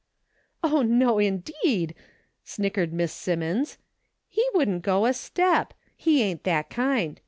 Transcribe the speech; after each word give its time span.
"Oh, 0.63 0.81
no 0.81 1.19
indeed!" 1.19 1.93
snickered 2.43 2.91
Miss 2.91 3.13
Simmons," 3.13 3.77
he 4.27 4.43
wouldn't 4.55 4.81
go 4.81 5.05
a 5.05 5.13
step. 5.13 5.75
He 5.95 6.23
ain't 6.23 6.43
that 6.43 6.71
kind. 6.71 7.19